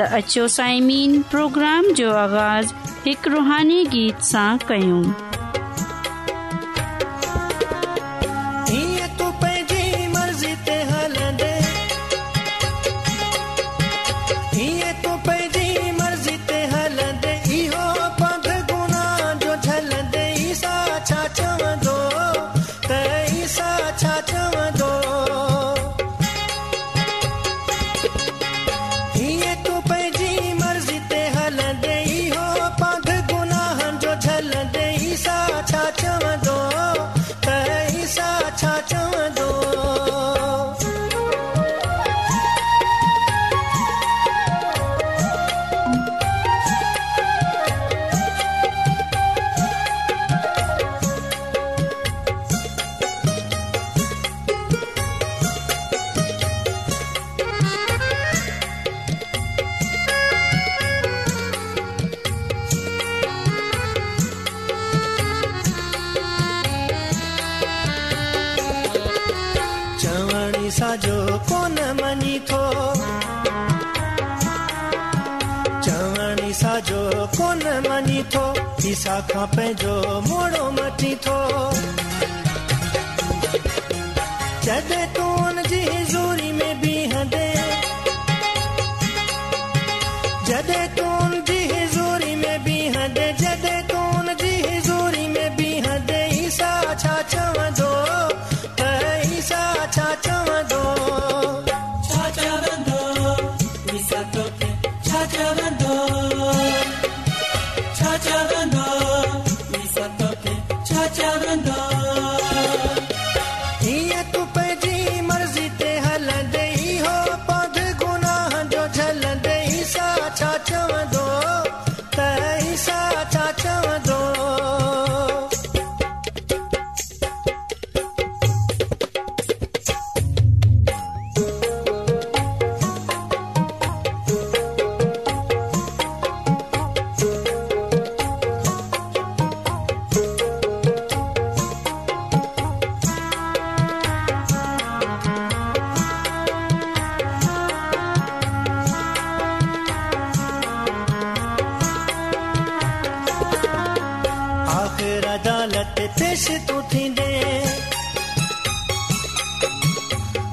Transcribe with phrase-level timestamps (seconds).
[0.00, 0.44] त अचो
[1.30, 5.29] پروگرام جو آغاز आवाज़ु हिकु रुहानी गीत सां
[79.28, 79.94] खां पंहिंजो
[80.30, 81.38] वूड़ो मटी थो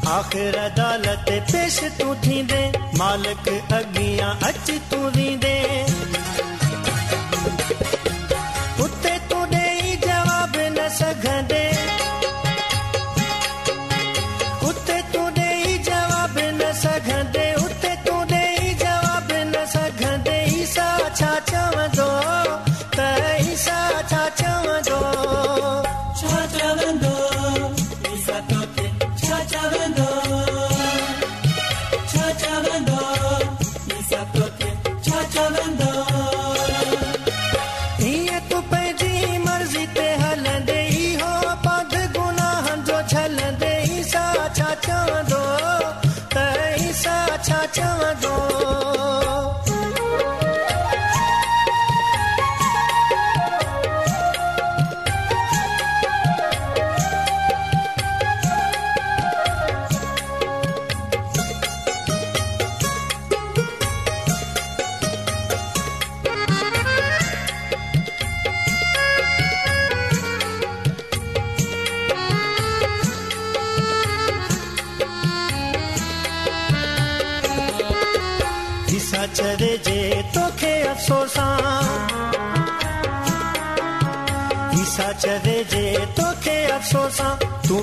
[0.07, 2.61] आख़िर अदालत पेश तूं थींदे
[2.99, 5.55] मालिक अॻियां अची तूं वेंदे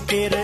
[0.09, 0.44] तेरे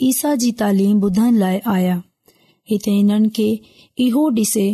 [0.00, 1.96] ईसा जी तम ॿुधण लाइ आया
[2.70, 3.48] हिते हिननि खे
[4.04, 4.66] इहो डि॒से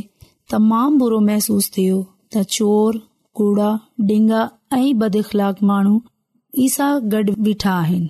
[0.52, 1.96] तमाम बुरो मेसूस थियो
[2.34, 2.98] त चोर
[3.38, 3.70] कूड़ा
[4.06, 4.42] डिंगा,
[4.72, 6.00] ऐं बदख़लाक माण्हू
[6.66, 8.08] ईसा गडु॒ बीठा आहिनि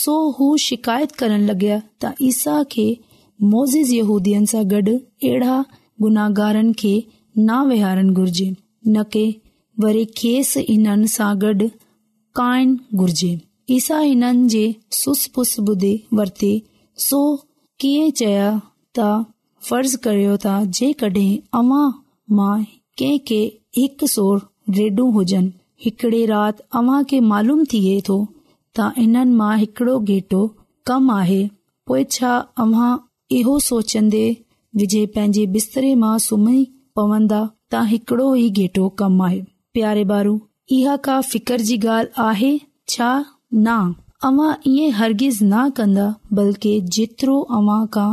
[0.00, 2.86] सो हू शिकायत करण लॻा त ईसा खे
[3.54, 5.58] मोज़ यूद सां गॾ अ
[6.04, 6.94] गुनाहगार खे
[7.48, 8.48] न वेहारण घुरजे
[8.86, 9.26] न की
[9.80, 11.68] वरी खेसि इन सां गडु॒
[12.40, 13.34] काइन घुरिजे
[13.70, 15.26] फर्ज़
[20.06, 20.36] करियो
[28.10, 28.26] त
[28.96, 30.38] हिननि मां हिकड़ो गेटो
[30.86, 31.20] कम आ
[31.88, 32.30] पो छा
[32.62, 32.90] अव्हां
[33.36, 36.58] इहो सोचन्न्न्न विजय पंहिंजे बिस्तरे मां सुम्ही
[37.00, 37.38] पवंदा
[37.74, 39.30] त हिकड़ो ही गेटो कम आ
[39.78, 40.34] प्यारे बारू
[40.78, 42.10] इहा का फितर जी गाल
[43.54, 46.06] अवां ई हरगिज़ न कन्दा
[46.36, 48.08] बल्कि जेतिरो अव्हां खां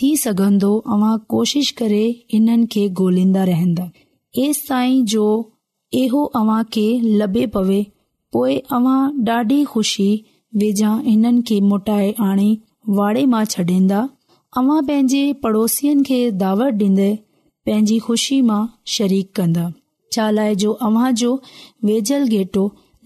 [0.00, 3.90] थी सघंदो अवां कोशिश करे हिननि खे गोल्हिंदा रहंदा
[4.44, 5.26] ऐस ताईं जो
[6.00, 6.22] इहो
[7.22, 7.82] लभे पवे
[8.32, 10.08] पोए अव्हां ॾाढी खु़शी
[10.62, 12.48] वेझा हिननि खे मोटाए आणे
[12.96, 14.08] वाड़े मां छडीन्दा
[14.62, 17.10] अवां पंहिंजे पड़ोसियुनि खे दावत डि॒न्दे
[17.66, 19.70] पंहिंजी खु़शी मां शरीक कन्दा
[20.14, 21.32] शालाइजो अव्हां जो
[21.88, 22.64] वेझल घेटो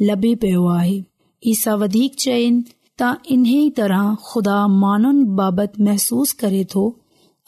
[0.09, 0.99] लभी पियो आहे
[1.47, 2.61] ईसा वधीक चइन
[3.01, 6.83] त इन्हीअ तरह खुदा माननि बाबति महसूस करे थो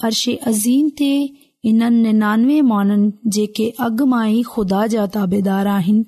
[0.08, 1.08] अर्शे अज़ीम ते
[1.70, 6.04] इननि निनानवे माननि जेके अॻु मां ई खुदा जा ताबेदार आहिनि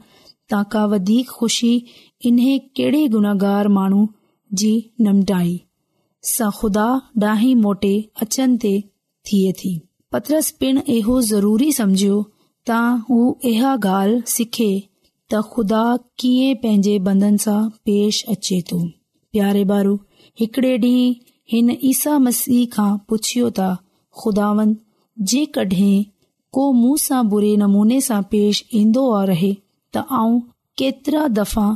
[0.50, 1.72] ता का वधीक खु़शी
[2.30, 4.06] इन्हे कहिड़े गुनाहगार माण्हू
[4.62, 4.70] जी
[5.06, 5.54] निमटाई
[6.34, 6.86] सां ख़ुदा
[7.24, 8.74] ॾाही मोटे अचनि ते
[9.30, 9.72] थिए थी
[10.12, 12.22] पत्रस पिण इहो ज़रूरी सम्झियो
[12.70, 13.18] त हू
[13.54, 14.70] इहा ॻाल्हि सिखे
[15.32, 15.82] त ख़ुदा
[16.20, 17.58] कीअं पंहिंजे बदन सां
[17.88, 18.78] पेश अचे तो
[19.34, 19.92] प्यारे बारू
[20.40, 20.90] हिकड़े डी
[21.52, 23.68] हिन ईसा मसीह खां पुछियो त
[24.22, 24.74] ख़ुदान
[25.32, 25.92] जेके
[26.56, 30.36] को मुंहं सां बुरे नमूने सां पेश इन्दो रहे त आउं
[30.82, 31.66] केतिरा दफ़ा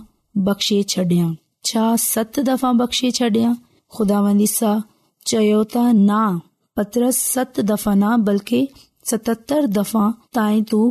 [0.51, 1.31] बख़्शे छडां
[1.71, 3.55] छा सत दफ़ा बख़्शे छडयां
[3.99, 4.75] खुदावन ईसा
[5.33, 6.21] चयो त न
[6.81, 8.61] पत्र सत दफ़ा न बल्कि
[9.15, 10.05] सततर दफ़ा
[10.41, 10.83] ताईं तू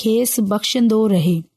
[0.00, 1.36] खेसि बख़्शन्दो रहे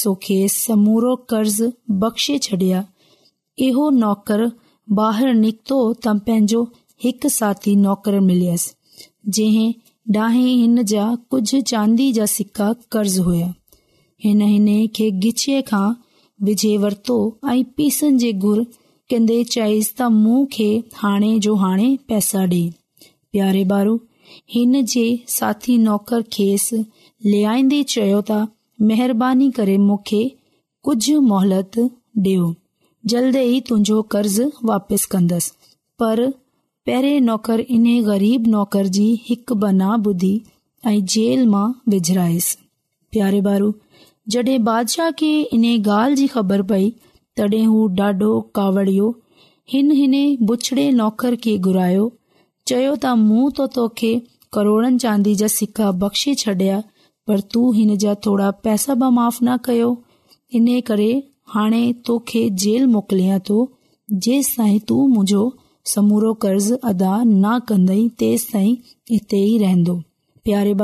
[0.00, 1.62] सोखेस समूरो कर्ज़
[2.02, 2.84] बख़्शे छडि॒या
[3.66, 4.44] इहो नौकर
[4.98, 6.62] बहिर निकतो त पंहिंजो
[7.04, 8.64] हिकु साथी नोकर मिलस
[10.14, 13.52] जा कुझ चांदी जा सिका कर्ज़ हुया
[14.24, 15.84] हिन खे गिचीअ खां
[16.48, 17.16] विझे वर्तो
[17.50, 18.64] ऐ पीस जे गुर
[19.10, 20.68] कन्ने चइस त मु खे
[21.02, 22.62] हाणे जो हाणे पैसा डे
[23.32, 23.98] प्यारे बारू
[24.54, 25.06] हिन जे
[25.38, 26.68] साथी नोकर खेस
[27.32, 28.44] लेयन्दे चओ ता
[28.82, 30.22] मूंखे
[30.88, 31.78] कुझु मोहलत
[32.24, 32.46] ॾियो
[33.12, 34.40] जल्द ई तुंहिंजो कर्ज़
[34.70, 35.52] वापसि कंदसि
[36.02, 36.20] पर
[36.86, 40.34] पहिरें नौकर इन ग़रीब नौकर जी हिकु बना ॿुधी
[40.92, 42.56] ऐं जेल मां विझिरायसि
[43.12, 43.72] प्यारे बारू
[44.34, 46.88] जडे॒ बादशाह खे इन गाल्हि जी ख़बर पई
[47.38, 49.10] तॾहिं हू ॾाढो कावड़ियो
[49.74, 50.16] हिन
[50.50, 52.06] बुछड़े नौकर खे घुरायो
[52.70, 54.12] चयो त मूं त तोखे
[54.58, 56.82] करोड़नि चांदी जा सिका बख़्शे छडि॒या
[57.28, 58.14] पर तूं हिन जा
[58.66, 59.90] पैसा माफ़ न कयो
[60.56, 61.12] इन करे
[61.54, 63.86] हिकु कंदा
[70.44, 70.74] प्यारे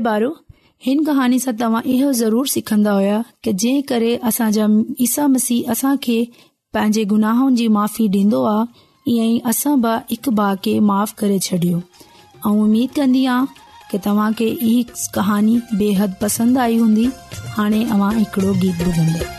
[0.00, 0.30] ॿारो
[0.84, 4.48] हिन कहानी सां तव्हां इहो ज़रूर सिखन्दा हुया की जंहिं करे असां
[5.06, 8.64] ईसा मसीह असां पंहिंजे गुनाहनि जी माफ़ी डि॒न्दो आ
[9.12, 13.24] ईअं ई असां बा हिक भाउ खे माफ़ करे छॾियो ऐं कन्दी
[13.90, 14.50] की तव्हां खे
[15.16, 17.08] कहानी बेहद पसंदि आई हूंदी
[17.58, 19.32] हाणे अव्हां हिकड़ो गीत ॿुधंदो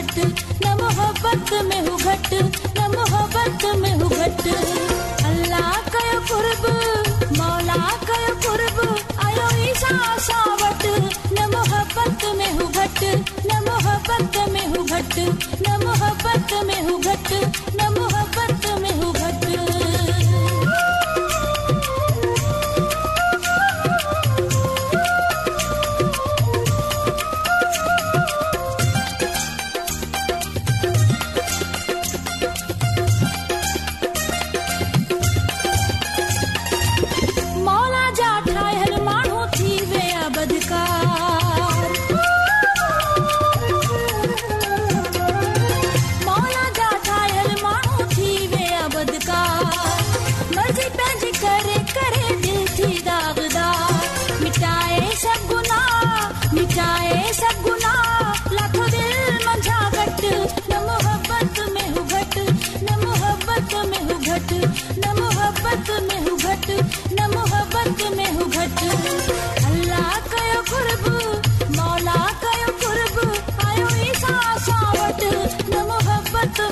[0.00, 0.18] घट
[0.64, 2.28] न मोहब्बत में हूँ घट
[2.78, 4.42] न मोहब्बत में हूँ घट
[5.28, 6.66] अल्लाह कयो कुर्ब
[7.38, 7.78] मौला
[8.10, 8.80] कयो कुर्ब
[9.26, 9.96] आयो ईसा
[10.28, 10.86] सावट
[11.38, 15.55] न मोहब्बत में हूँ घट न मोहब्बत में हूँ घट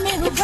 [0.04, 0.43] ने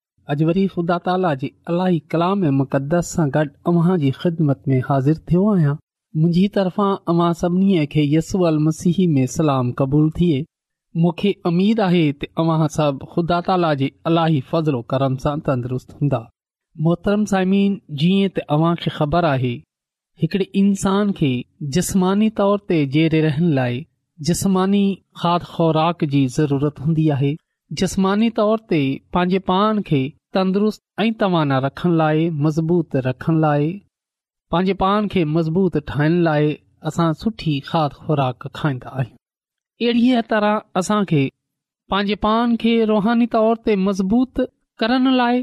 [0.31, 5.15] अॼु वरी ख़ुदा ताला जे इलाही कलाम मुक़दस सां गॾु अव्हां जी ख़िदमत में हाज़िर
[5.31, 5.71] थियो आहियां
[6.19, 10.37] मुंहिंजी तरफ़ां अवां सभिनी खे यसू मसीह में सलाम क़बूल थिए
[11.05, 16.21] मूंखे अमीद आहे तव्हां सभु ख़ुदा ताला जे इलाही फ़ज़लो करम सां तंदुरुस्त हूंदा
[16.87, 19.53] मोहतरम साइमीन जीअं त अव्हां खे ख़बर आहे
[20.23, 21.33] हिकड़े इंसान खे
[21.79, 23.83] जस्मानी तौर ते जेरे रहण लाइ
[24.31, 24.83] जस्मानी
[25.23, 27.33] ख़ाद ख़ुराक जी ज़रूरत हूंदी आहे
[27.83, 28.81] जसमानी तौर ते
[29.17, 33.67] पंहिंजे पाण खे तंदुरुस्त ऐं तवाना रखण लाइ मज़बूत रखण लाइ
[34.51, 36.51] पंहिंजे पान खे मज़बूत ठाहिण लाइ
[36.89, 43.75] असां सुठी खाद खुराक खाईंदा आहियूं अहिड़ीअ तरह असां पंहिंजे पान खे रुहानी तौर ते
[43.87, 44.41] मज़बूत
[44.83, 45.41] करण लाइ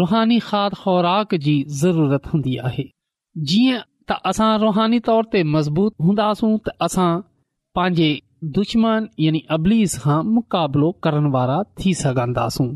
[0.00, 2.86] रुहानी खाद खुराक जी ज़रूरत हूंदी आहे
[3.52, 7.10] जीअं त असां रुहानी तौर ते मज़बूत हूंदासूं त असां
[7.78, 8.10] पंहिंजे
[8.58, 12.68] दुश्मन यानी अबलीस खां मुक़ाबिलो करण वारा थी सघंदासूं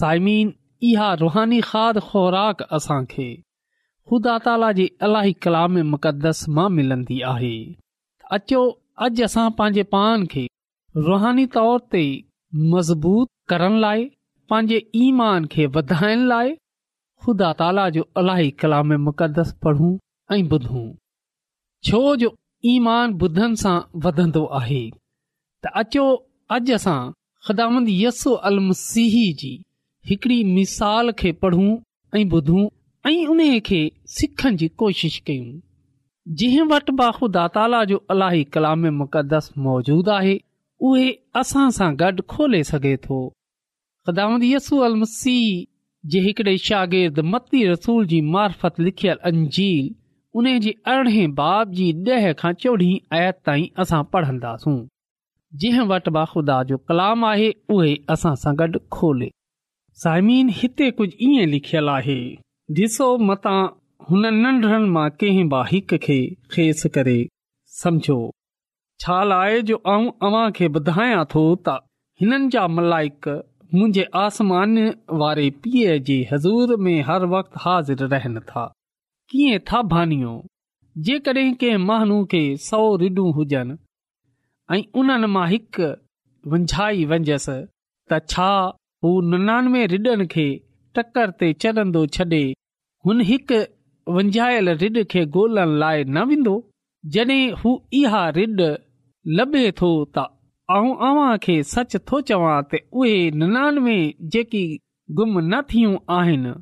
[0.00, 0.52] साइमीन
[0.90, 2.62] इहा रुहानी खाद ख़ुराक
[3.10, 3.26] खे
[4.10, 7.50] ख़ुदा ताला जे अलाही कलाम मुक़दस मां मिलंदी आहे
[8.38, 8.62] अचो
[9.06, 10.42] अॼु असां पंहिंजे पान खे
[11.10, 12.02] रुहानी तौर ते
[12.72, 14.02] मज़बूत करण लाइ
[14.54, 16.50] पंहिंजे ईमान खे वधाइण लाइ
[17.26, 19.92] ख़ुदा ताला जो इलाही कलाम मुक़दस पढ़ूं
[20.38, 20.86] ऐं ॿुधूं
[21.90, 22.34] छो जो
[22.76, 26.06] ईमान ॿुधनि सां वधंदो आहे त अचो
[26.58, 27.02] अॼु असां
[27.46, 29.58] ख़दामंदसु अलमसीह जी
[30.06, 31.76] हिकड़ी मिसाल खे पढ़ूं
[32.18, 32.66] ऐं ॿुधूं
[33.10, 33.80] ऐं उन खे
[34.14, 35.60] सिखण जी कोशिश कयूं
[36.40, 40.34] जंहिं वटि बाखुदा ताला जो अलाही कलाम मुक़दस मौजूदु आहे
[40.88, 41.06] उहे
[41.42, 43.18] असां सां गॾु खोले सघे थो
[44.08, 45.44] क़दामत यसू अल मसीह
[46.14, 49.94] जे हिकिड़े शागिर्द मती रसूल जी मार्फत लिखियल अंजील
[50.42, 54.74] उन जे अरिड़हें बाब जी ॾह खां चोॾहीं आयत ताईं असां पढ़ंदासूं
[55.64, 59.30] जंहिं वटि बाखुदा जो कलाम आहे उहे असां सां गॾु खोले
[60.00, 62.18] साइमीन हिते कुझु ईअं लिखियलु आहे
[62.76, 63.54] ॾिसो मता
[64.10, 66.16] हुननि नंढणनि मां कंहिं बि हिकु खे
[66.48, 67.16] समझो ख़ेसि करे
[69.04, 69.18] छा
[69.70, 71.76] जो आऊं अव्हां खे ॿुधायां थो त
[72.20, 73.28] हिननि जा मलाइक
[73.74, 74.74] मुंहिंजे आसमान
[75.24, 78.64] वारे पीउ जे हज़ूर में हर वक़्तु हाज़िर रहनि था
[79.30, 80.32] कीअं था भानियो
[81.08, 83.78] जेकॾहिं कंहिं माण्हू खे सौ रिढूं हुजनि
[84.78, 85.88] ऐं उन्हनि मां हिकु
[86.56, 87.58] वञसि
[88.12, 88.50] त छा
[89.04, 90.44] हू निनानवे ॾनि खे
[90.96, 92.40] टकर ते चढ़ंदो छॾे
[93.06, 93.56] हुन हिकु
[94.16, 96.52] वंञायलु रिड खे गोल्ह लाइ न वेंदो
[97.16, 98.68] जड॒हिं हू इहा ड
[99.38, 99.88] लभे थो
[100.18, 103.96] तव्हांखे सच थो चवां त उहे निनानवे
[104.36, 104.62] जेकी
[105.20, 106.52] गुम न थियूं आहिनि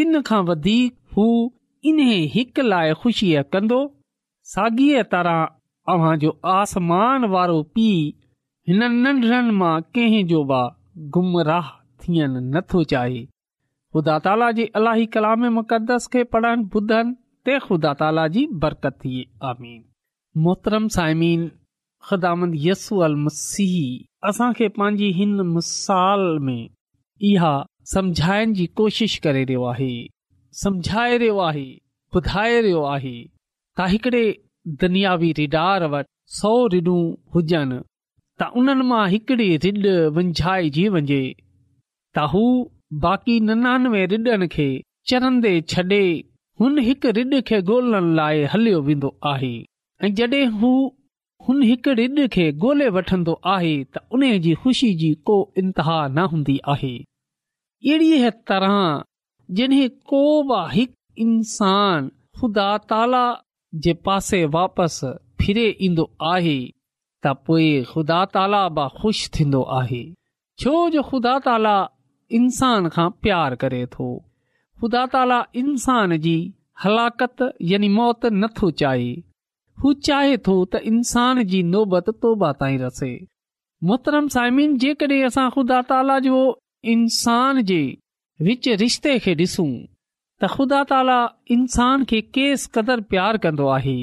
[0.00, 1.26] तिन खां वधीक हू
[1.92, 1.98] इन
[2.36, 3.80] हिकु लाइ ख़ुशीअ कंदो
[4.54, 5.42] साॻीअ तरह
[5.96, 8.08] अव्हांजो आसमान वारो पीउ
[8.72, 10.46] हिननि नंढड़नि मां कंहिं जो
[11.18, 11.76] गुमराह
[12.06, 13.20] थियणु नथो चाहे
[13.94, 15.06] ख़ुदा ताला जे अलाही
[15.60, 17.14] मुक़दस खे पढ़नि ॿुधनि
[17.48, 19.80] ते ख़ुदा ताला जी बरकत थिए आमीन
[20.46, 21.48] मोहतरम साइमीन
[22.10, 23.66] ख़ुदांदसू अलसी
[24.30, 26.60] असांखे पंहिंजी हिन मिसाल में
[27.32, 27.54] इहा
[27.94, 29.92] सम्झाइण जी कोशिश करे रहियो आहे
[30.64, 31.68] सम्झाए रहियो आहे
[32.16, 33.16] ॿुधाए रहियो आहे
[33.78, 34.22] त हिकिड़े
[34.80, 36.08] दुनियावी रिडार वटि
[36.40, 37.02] सौ रिडूं
[37.34, 37.76] हुजनि
[38.40, 39.84] त उन्हनि मां हिकिड़ी रिड
[40.16, 41.18] विंझाइजी वञे
[42.16, 42.40] त हू
[43.02, 44.66] बाक़ी ननानवे ॾनि खे
[45.08, 45.98] चरंदे छॾे
[46.60, 49.52] हुन हिकु ॾ खे لائے लाइ हलियो वेंदो आहे
[50.04, 50.70] ऐं जॾहिं हू
[51.48, 56.24] हुन हिकु ॾ खे ॻोल्हे वठंदो आहे त उन जी ख़ुशी जी को इंतिहा न
[56.32, 58.74] हूंदी आहे अहिड़ीअ तरह
[59.60, 63.22] जॾहिं को बि हिकु इंसान ख़ुदा ताला
[63.86, 65.12] जे पासे वापसि
[65.44, 66.58] फिरे ईंदो आहे
[67.26, 67.34] त
[67.94, 70.04] ख़ुदा ताला बि ख़ुशि थींदो आहे
[70.64, 71.78] छो जो ख़ुदा ताला
[72.38, 74.06] इंसान खां प्यार करे थो
[74.82, 76.34] ख़ुदा ताला इंसान जी
[76.84, 79.08] हलाकत यानी मौत नथो चाहे
[79.84, 83.10] हू चाहे थो त इंसान जी नोबत तोबा ताईं रसे
[83.90, 86.38] मुहतरम साइमिन जेकॾहिं असां ख़ुदा ताला जो
[86.94, 87.80] इंसान जे
[88.48, 91.18] विच रिश्ते खे ॾिसूं त ख़ुदा ताला
[91.56, 93.96] इंसान खे केस कदुरु प्यारु कंदो आहे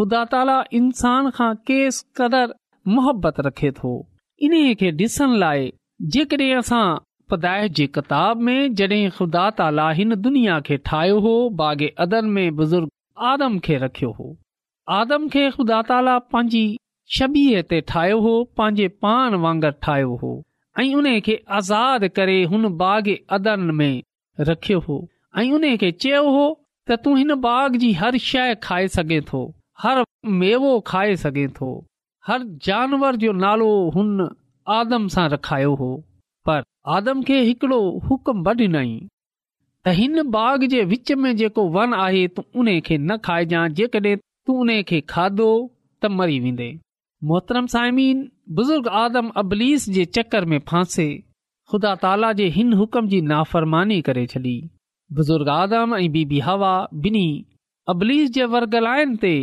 [0.00, 2.60] ख़ुदा ताला इंसान खां केस कदुरु
[2.96, 3.94] मोहबत रखे थो
[4.48, 5.70] इन खे ॾिसण लाइ
[6.16, 6.86] जेकॾहिं असां
[7.32, 12.56] पदााइ जी किताब में जॾहिं ख़ुदा ताला हिन दुनिया खे ठाहियो हो बाग़े अदन में
[12.56, 12.88] बुज़ुर्ग
[13.28, 14.26] आदम खे रखियो हो
[14.96, 16.64] आदम खे ख़ुदा ताला पंहिंजी
[17.18, 20.32] शबीअ ते ठाहियो हो पंहिंजे पान वांगुरु ठाहियो हो
[20.82, 23.96] ऐं उन खे आज़ादु करे हुन बाग अदन में
[24.50, 24.96] रखियो हो
[25.38, 26.44] ऐं उन खे चयो हो
[26.88, 29.42] त तू हिन बाग जी हर शइ खाए सघे थो
[29.86, 30.02] हर
[30.44, 31.70] मेवो खाए सघे थो
[32.30, 34.14] हर जानवर जो नालो हुन
[34.80, 35.90] आदम सां रखायो हो
[36.50, 36.62] पर
[36.94, 38.94] आदम खे हिकिड़ो हुकुम ब ॾिनई
[39.84, 44.16] त हिन बाग़ जे विच में जेको वन आहे तूं उन खे न खाइजांइ जेकॾहिं
[44.46, 46.66] तू उन खे खाधो त मरी वेंदे
[47.30, 48.24] मोहतरम साइमीन
[48.60, 51.06] बुज़ुर्ग आदम अबलीस जे चकर में फांसे
[51.72, 54.56] ख़ुदा ताला जे हिन हुकुम जी नाफ़रमानी करे छॾी
[55.20, 56.72] बुज़ुर्ग आदम ऐं बीबी हवा
[57.06, 57.26] बिनी
[57.94, 59.34] अबलीस जे वरगलाइन ते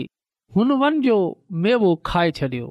[0.60, 1.20] हुन वन जो
[1.68, 2.68] मेवो खाए छॾियो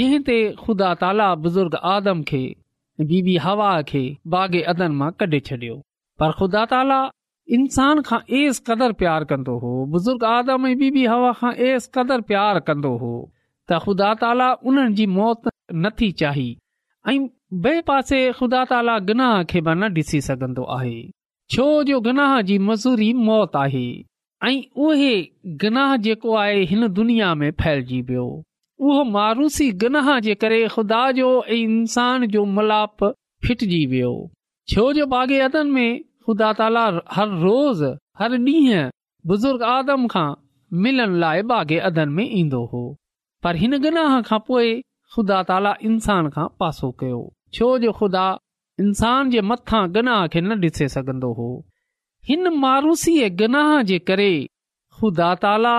[0.00, 2.42] जंहिं ते ख़ुदा ताला बुज़ुर्ग आदम खे
[3.06, 4.00] बीबी हवा खे
[4.34, 5.74] बागे अदन मां कढी छॾियो
[6.22, 6.96] पर ख़ुदा ताला
[7.58, 12.60] इंसान खां एस क़दुरु प्यारु कंदो हो बुज़ुर्ग आदम बीबी हवा खां एस क़दुरु प्यारु
[12.70, 13.12] कंदो हो
[13.68, 16.50] त ख़ुदा ताला उन्हनि जी मौत न थी चाही
[17.12, 17.18] ऐं
[17.58, 20.96] ॿिए पासे ख़ुदा ताला गनाह खे बि न ॾिसी सघंदो आहे
[21.54, 23.86] छो जो गनाह जी मज़ूरी मौत आहे
[24.48, 24.56] ऐं
[24.88, 25.14] उहे
[25.64, 28.26] गनाह जेको आहे हिन दुनिया में फैलिजी वियो
[28.80, 33.04] उहो मारूसी गनह जे करे ख़ुदा जो इंसान जो मलाप
[33.46, 34.12] फिटजी वियो
[34.72, 35.88] छो जो बागे अदन में
[36.26, 37.84] ख़ुदा ताला हर रोज़
[38.20, 38.90] हर ॾींहं
[39.30, 40.26] बुज़ुर्ग आदम खां
[40.84, 42.84] मिलण लाइ बागे अदन में ईंदो हो
[43.44, 44.70] पर हिन गनाह खां पोइ
[45.16, 47.20] ख़ुदा ताला इंसान खां पासो कयो
[47.58, 48.26] छो जो ख़ुदा
[48.86, 51.50] इंसान जे मथां गनाह खे न ॾिसे सघंदो हो
[52.30, 54.32] हिन मारूसी ऐं गनाह जे करे
[55.00, 55.76] ख़ुदा ताला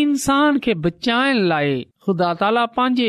[0.00, 3.08] इंसान खे बचाइण लाइ ख़ुदा ताला पंहिंजे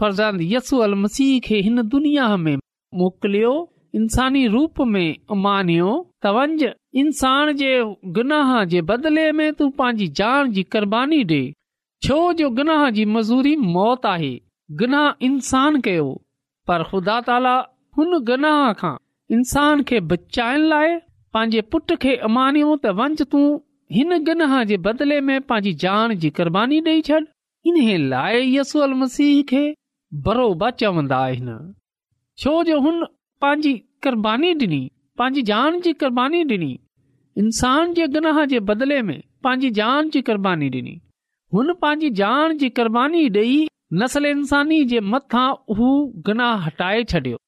[0.00, 2.56] फर्ज़ंद यसू अल मसीह खे हिन दुनिया में
[3.02, 3.52] मोकिलियो
[4.00, 5.90] इंसानी रूप में अमानयो
[6.26, 7.70] त इंसान जे
[8.18, 11.40] गुनाह जे बदिले में तूं पंहिंजी जान जी क़ुर्बानी ॾे
[12.06, 14.30] छो जो गुनाह जी मज़ूरी मौत आहे
[14.82, 16.06] गुनाह इंसानु कयो
[16.70, 17.54] पर ख़ुदा ताला
[18.00, 18.94] हुन गनाह खां
[19.38, 20.96] इंसान खे बचाइण लाइ
[21.36, 23.44] पंहिंजे पुट खे अमानियो त वंञि तूं
[23.98, 27.24] हिन गनाह जे बदिले में पंहिंजी जान जी क़ुर्बानी ॾेई छॾ
[27.76, 29.62] इन लाइ यसल मसीह खे
[30.26, 31.56] बरोबर चवंदा आहिनि
[32.42, 33.04] छोजो हुन
[33.44, 33.72] पंहिंजी
[34.04, 34.80] क़बानी ॾिनी
[35.18, 36.70] पंहिंजी जान जी क़ुर्बानी ॾिनी
[37.42, 40.94] इंसान जे गनाह जे बदिले में पंहिंजी जान जी क़ुर्बानी ॾिनी
[41.54, 43.58] हुन पंहिंजी जान जी क़ुर्बानी ॾेई
[44.02, 45.46] नसल इंसानी जे मथां
[45.80, 45.90] हू
[46.28, 47.38] गनाह हटाए छॾियो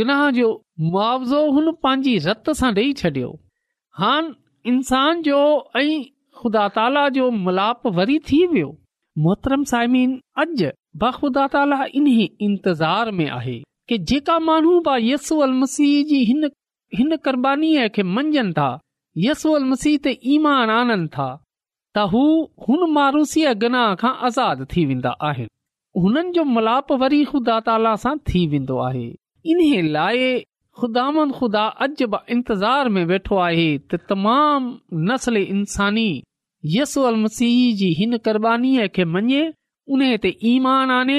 [0.00, 0.50] गनाह जो
[0.94, 3.32] मुआवज़ो हुन पंहिंजी रत सां ॾेई छॾियो
[4.04, 4.14] हा
[4.74, 5.42] इंसान जो
[5.82, 5.88] ऐं
[6.40, 8.72] ख़ुदा ताला जो मिलाप वरी थी वियो
[9.22, 15.62] मोहतरम सॼुदा ताला इन इंतज़ार में आहे की जेका माण्हू यसू अला
[19.24, 19.96] यसी
[20.54, 21.28] आननि था
[21.96, 22.20] त हू
[22.68, 25.48] हुन मारूसीअ गनाह खां आज़ाद थी वेंदा आहिनि
[26.02, 29.06] हुननि जो मलाप वरी ख़ुदा ताला सां थी वेंदो आहे
[29.54, 30.32] इन लाइ
[30.80, 31.04] ख़ुदा
[31.38, 34.68] ख़ुदा अॼु बि इंतज़ार में वेठो आहे त तमाम
[35.10, 36.08] नसल इंसानी
[36.72, 39.42] यसोल मसीह जी हिन क़ुर खे मञे
[39.94, 41.16] उन ते ईमान आने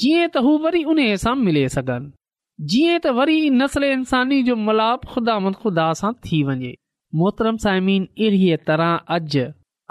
[0.00, 5.04] जीअं त हू वरी उन सां मिले सघनि जीअं त वरी नसल इंसानी जो मलाप
[5.12, 6.72] ख़ुदा मंद ख़ुदा सां थी वञे
[7.20, 9.46] मोहतरम साइमीन अहिड़ीअ तरह अजु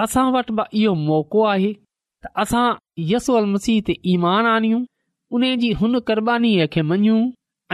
[0.06, 2.66] असां वटि बि इहो मौक़ो आहे त असां
[3.14, 4.84] यसू अल मसीह ते ईमान आनियूं
[5.40, 7.20] उन जी हुन क़ुरबानीअ खे मञूं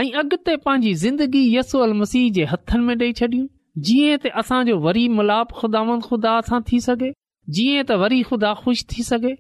[0.04, 3.46] ऐं अॻिते पंहिंजी ज़िंदगी यसू अल मसीह जे हथनि में ॾेई छॾियूं
[3.84, 7.10] जीअं त असांजो वरी मिलाप खुदा ख़ुदा सां थी सघे
[7.56, 9.34] जीअं त वरी ख़ुदा ख़ुशि थी सघे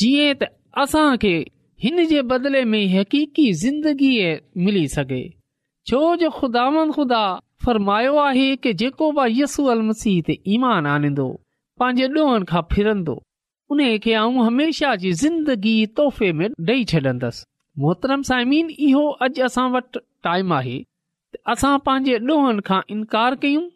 [0.00, 0.48] जीअं त
[0.82, 1.36] असां खे
[1.84, 4.10] हिन जे बदिले में हक़ीकी ज़िंदगी
[4.66, 5.22] मिली सघे
[5.90, 6.64] छो जो ख़ुदा
[6.96, 7.22] ख़ुदा
[7.64, 11.28] फरमायो आहे की जेको बि यसू अल मसीह ते ईमान आनींदो
[11.80, 13.16] पंहिंजे डोहनि खां फिरंदो
[13.70, 17.44] उन खे आऊं हमेशह जी ज़िंदगी तोहफ़े में ॾेई छॾंदसि
[17.86, 19.98] मोहतरम साइमीन इहो अॼु असां वटि
[20.28, 20.78] टाइम आहे
[21.34, 23.66] त असां पंहिंजे डोहनि खां इनकार कयूं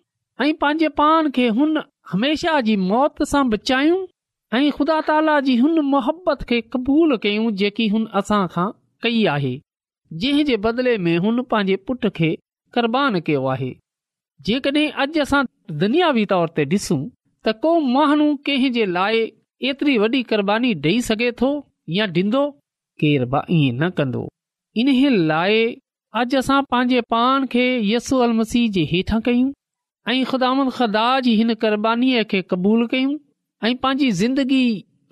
[0.41, 1.79] ऐं पंहिंजे पाण खे हुन
[2.13, 3.99] हमेशह जी मौति सां बचायूं
[4.59, 8.67] ऐं ख़ुदा ताला जी हुन मोहबत खे क़बूल कयूं जेकी हुन असां खां
[9.03, 9.53] कई आहे
[10.25, 12.33] जंहिं जे बदिले में हुन पंहिंजे पुट खे
[12.75, 13.71] क़ुर्बान कयो आहे
[14.49, 15.43] जेकॾहिं अॼु असां
[15.85, 17.01] दुनियावी तौर ते ॾिसूं
[17.45, 19.23] त को माण्हू कंहिं जे लाइ
[19.73, 21.53] एतिरी वॾी क़ुरबानी ॾेई सघे थो
[21.99, 22.47] या ॾींदो
[23.05, 24.25] केर ईअं न कंदो
[24.85, 24.95] इन
[25.33, 25.65] लाइ
[26.23, 29.51] अॼु असां पंहिंजे पाण खे यस्सु अल मसीह जे हेठां कयूं
[30.09, 33.13] ऐं ख़ुदामद हिन क़रबानीअ खे क़बूल कयूं
[33.67, 34.65] ऐं पंहिंजी ज़िंदगी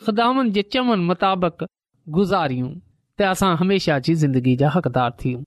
[0.06, 1.64] ख़ुदान जे चवण मुताबिक़
[2.16, 2.70] गुज़ारियूं
[3.18, 5.42] त असां हमेशह जी ज़िंदगी जा हक़दार थियूं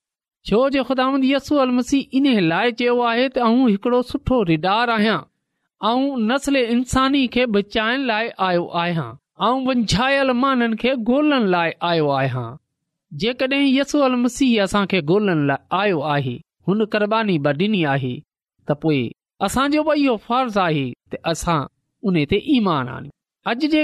[0.49, 5.17] छो जो ख़ुदा यसू अल मसीह इन लाइ चयो आहे त सुठो रिडार आहियां
[5.91, 9.08] ऐं नसल इंसानी खे बचाइण लाइ आयो आहियां
[9.47, 12.45] ऐं वंझायल माननि खे ॻोल्हण लाइ आयो आहियां
[13.25, 18.13] जेकॾहिं यसू अल मसीह असांखे ॻोल्हण लाइ आयो आहे हुन क़बानी ब ॾिनी आहे
[18.69, 19.01] त पोइ
[19.45, 21.62] असांजो बि इहो फर्ज़ आहे त असां
[22.10, 23.15] उन ते ईमान आहियूं
[23.51, 23.82] अॼु जे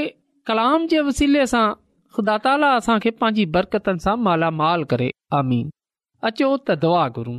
[0.49, 1.65] कलाम जे वसीले सां
[2.17, 5.65] ख़ुदा ताला असांखे पंहिंजी बरकतनि सां मालामाल करे आमीन
[6.29, 7.33] अचो त दुआ गुरू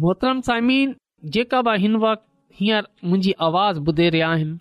[0.06, 0.94] मोहतरम समीन
[1.38, 4.56] जेका बि हिन वक़्तु हींअर मुंहिंजी आवाज़ ॿुधे रहिया आहिनि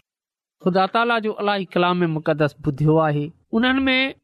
[0.64, 3.24] ख़ुदा ताला जो अलाई कलाम मुक़दस ॿुधियो आहे
[3.58, 4.14] उन्हनि में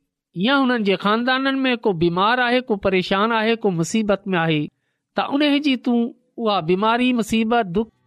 [0.47, 4.61] या हुननि जे खानदाननि में को बीमार आहे को परेशान आहे को मुसीबत में आहे
[5.19, 6.01] त उन जी तूं
[6.43, 7.89] उहा बीमारी मुसीबत दुख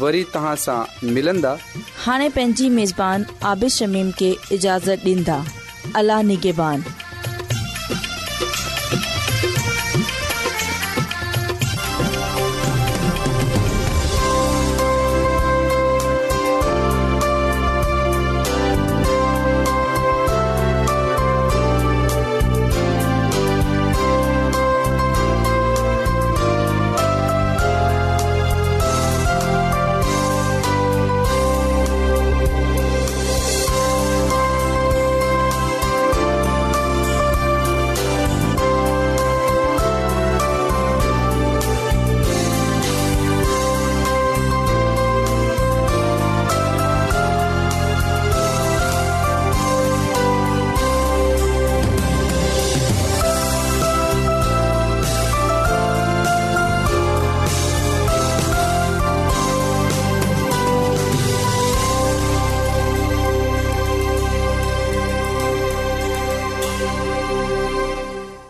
[0.00, 1.56] वरी तव्हां
[2.04, 5.44] हाने पंहिंजी मेज़बान आबिश शमीम के इजाज़त ॾींदा
[5.98, 7.05] अलाह निगेबान